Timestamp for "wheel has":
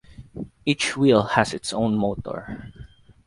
0.97-1.53